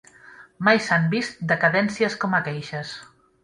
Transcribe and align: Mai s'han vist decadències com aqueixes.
Mai 0.67 0.79
s'han 0.85 1.05
vist 1.11 1.45
decadències 1.53 2.19
com 2.25 2.37
aqueixes. 2.41 2.99